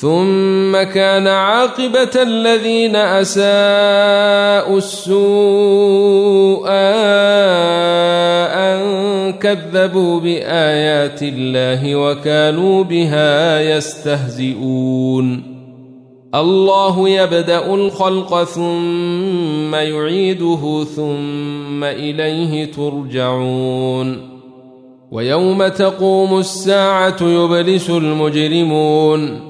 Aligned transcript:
ثم 0.00 0.82
كان 0.82 1.26
عاقبة 1.26 2.22
الذين 2.22 2.96
أساءوا 2.96 4.78
السوء 4.78 6.68
أن 8.56 8.80
كذبوا 9.32 10.20
بآيات 10.20 11.22
الله 11.22 11.96
وكانوا 11.96 12.84
بها 12.84 13.60
يستهزئون. 13.76 15.42
الله 16.34 17.08
يبدأ 17.08 17.74
الخلق 17.74 18.44
ثم 18.44 19.74
يعيده 19.74 20.84
ثم 20.96 21.84
إليه 21.84 22.72
ترجعون. 22.72 24.30
ويوم 25.12 25.68
تقوم 25.68 26.38
الساعة 26.38 27.16
يبلس 27.22 27.90
المجرمون. 27.90 29.49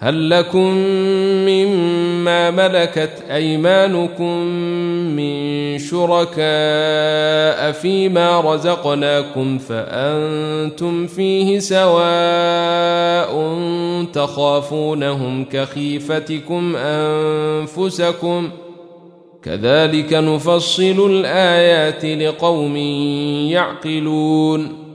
هل 0.00 0.30
لكم 0.30 0.74
مما 1.46 2.50
ملكت 2.50 3.10
أيمانكم 3.30 4.36
من 5.16 5.78
شركاء 5.78 7.72
فيما 7.72 8.40
رزقناكم 8.40 9.58
فأنتم 9.58 11.06
فيه 11.06 11.58
سواء 11.58 13.34
تخافونهم 14.12 15.44
كخيفتكم 15.44 16.76
أنفسكم 16.76 18.50
كذلك 19.42 20.12
نفصل 20.12 21.10
الآيات 21.10 22.04
لقوم 22.04 22.76
يعقلون 23.46 24.87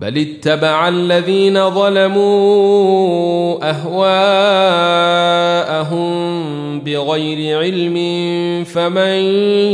بل 0.00 0.18
اتبع 0.18 0.88
الذين 0.88 1.70
ظلموا 1.70 3.58
اهواءهم 3.70 4.00
بغير 6.80 7.58
علم 7.58 7.96
فمن 8.64 9.20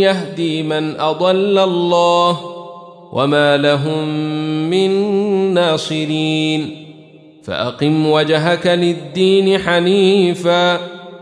يهدي 0.01 0.63
من 0.63 1.01
اضل 1.01 1.59
الله 1.59 2.41
وما 3.13 3.57
لهم 3.57 4.09
من 4.71 4.91
ناصرين 5.55 6.87
فاقم 7.43 8.07
وجهك 8.07 8.67
للدين 8.67 9.59
حنيفا 9.59 10.77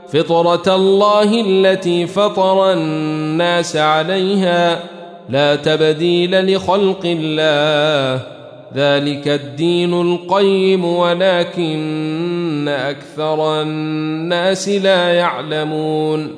فطره 0.09 0.75
الله 0.77 1.41
التي 1.47 2.07
فطر 2.07 2.73
الناس 2.73 3.77
عليها 3.77 4.81
لا 5.29 5.57
تبديل 5.57 6.55
لخلق 6.55 7.01
الله 7.05 8.34
ذلك 8.77 9.29
الدين 9.29 9.95
القيم 9.95 10.85
ولكن 10.85 12.69
أكثر 12.69 13.63
الناس 13.63 14.69
لا 14.69 15.15
يعلمون. 15.15 16.31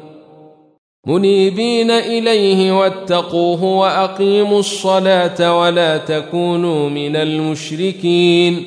منيبين 1.07 1.91
إليه 1.91 2.73
واتقوه 2.73 3.65
وأقيموا 3.65 4.61
الصلاة 4.61 5.59
ولا 5.61 5.97
تكونوا 5.97 6.89
من 6.89 7.17
المشركين 7.17 8.65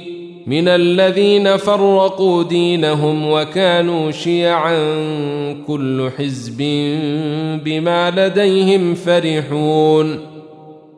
من 0.47 0.67
الذين 0.67 1.57
فرقوا 1.57 2.43
دينهم 2.43 3.31
وكانوا 3.31 4.11
شيعا 4.11 4.77
كل 5.67 6.09
حزب 6.17 6.57
بما 7.65 8.11
لديهم 8.11 8.95
فرحون. 8.95 10.38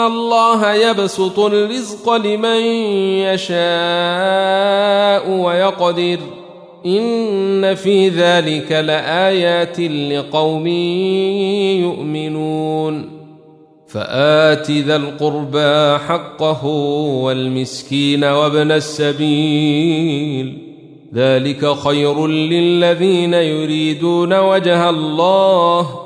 الله 0.00 0.74
يبسط 0.74 1.38
الرزق 1.38 2.12
لمن 2.12 2.60
يشاء 3.26 5.30
ويقدر 5.30 6.18
إن 6.86 7.74
في 7.74 8.08
ذلك 8.08 8.72
لآيات 8.72 9.80
لقوم 9.80 10.66
يؤمنون 11.76 13.10
فآت 13.88 14.70
ذا 14.70 14.96
القربى 14.96 15.98
حقه 15.98 16.66
والمسكين 17.24 18.24
وابن 18.24 18.72
السبيل 18.72 20.58
ذلك 21.14 21.74
خير 21.74 22.26
للذين 22.26 23.34
يريدون 23.34 24.38
وجه 24.38 24.90
الله 24.90 26.05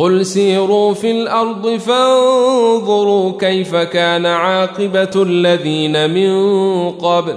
قل 0.00 0.26
سيروا 0.26 0.94
في 0.94 1.10
الأرض 1.10 1.68
فانظروا 1.68 3.32
كيف 3.38 3.76
كان 3.76 4.26
عاقبه 4.26 5.10
الذين 5.16 6.10
من 6.10 6.90
قبل 6.90 7.36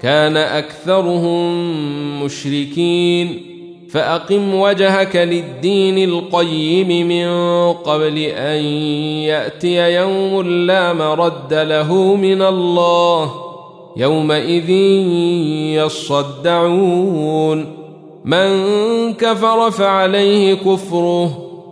كان 0.00 0.36
اكثرهم 0.36 2.22
مشركين 2.24 3.42
فأقم 3.90 4.54
وجهك 4.54 5.16
للدين 5.16 6.10
القيم 6.10 7.08
من 7.08 7.28
قبل 7.72 8.18
أن 8.18 8.64
يأتي 9.24 9.94
يوم 9.94 10.42
لا 10.42 10.92
مرد 10.92 11.54
له 11.54 11.94
من 12.14 12.42
الله 12.42 13.32
يومئذ 13.96 14.70
يصدعون 15.84 17.66
من 18.24 18.48
كفر 19.14 19.70
فعليه 19.70 20.54
كفره 20.54 21.47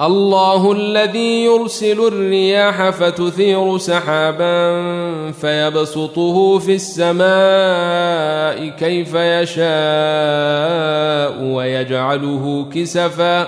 الله 0.00 0.72
الذي 0.72 1.44
يرسل 1.44 2.00
الرياح 2.00 2.90
فتثير 2.90 3.78
سحابا 3.78 4.82
فيبسطه 5.30 6.58
في 6.58 6.74
السماء 6.74 7.26
كيف 8.78 9.14
يشاء 9.14 9.64
ويجعله 11.42 12.66
كسفا 12.74 13.46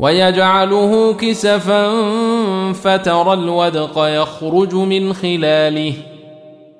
ويجعله 0.00 1.12
كسفا 1.12 2.02
فترى 2.72 3.32
الودق 3.32 3.98
يخرج 3.98 4.74
من 4.74 5.12
خلاله 5.12 5.92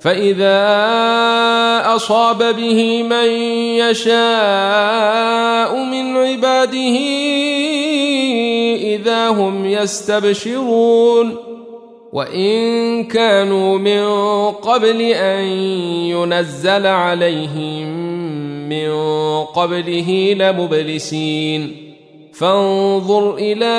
فإذا 0.00 0.57
أصاب 1.97 2.57
به 2.57 3.02
من 3.02 3.28
يشاء 3.81 5.76
من 5.76 6.16
عباده 6.16 6.97
إذا 8.97 9.29
هم 9.29 9.67
يستبشرون 9.67 11.37
وإن 12.12 13.05
كانوا 13.05 13.79
من 13.79 14.07
قبل 14.50 15.00
أن 15.03 15.45
ينزل 16.09 16.87
عليهم 16.87 17.87
من 18.69 18.91
قبله 19.45 20.35
لمبلسين 20.38 21.76
فانظر 22.33 23.35
إلى 23.35 23.76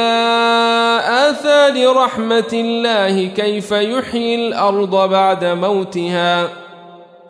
آثار 1.29 1.95
رحمة 1.95 2.50
الله 2.53 3.25
كيف 3.25 3.71
يحيي 3.71 4.36
الأرض 4.36 5.09
بعد 5.09 5.45
موتها 5.45 6.50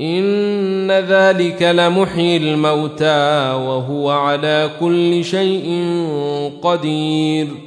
إن 0.02 0.92
ذلك 0.92 1.64
لمحيي 1.64 2.38
الموتى 2.38 3.54
وهو 3.54 4.10
على 4.10 4.70
كل 4.80 5.24
شيء 5.24 5.96
قدير 6.62 7.67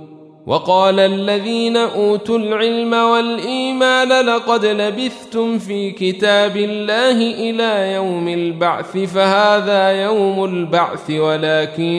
وقال 0.47 0.99
الذين 0.99 1.77
أوتوا 1.77 2.37
العلم 2.37 2.93
والإيمان 2.93 4.25
لقد 4.25 4.65
لبثتم 4.65 5.59
في 5.59 5.91
كتاب 5.91 6.57
الله 6.57 7.11
إلى 7.11 7.93
يوم 7.93 8.27
البعث 8.27 8.97
فهذا 8.97 10.03
يوم 10.03 10.45
البعث 10.45 11.11
ولكنكم 11.11 11.95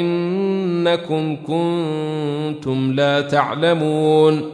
كنتم 1.37 2.93
لا 2.93 3.21
تعلمون. 3.21 4.51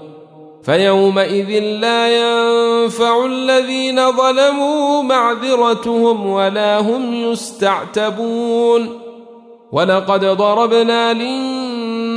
فيومئذ 0.62 1.60
لا 1.60 2.08
ينفع 2.08 3.26
الذين 3.26 4.12
ظلموا 4.12 5.02
معذرتهم 5.02 6.26
ولا 6.26 6.80
هم 6.80 7.14
يستعتبون. 7.14 9.00
ولقد 9.72 10.24
ضربنا 10.24 11.12
للناس 11.12 11.67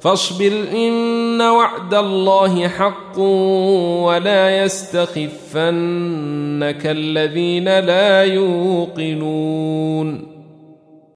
فاصبر 0.00 0.52
إن 0.72 1.40
وعد 1.40 1.94
الله 1.94 2.68
حق 2.68 3.18
ولا 4.08 4.64
يستخفنك 4.64 5.66
الذين 6.86 7.78
لا 7.78 8.24
يوقنون 8.24 9.60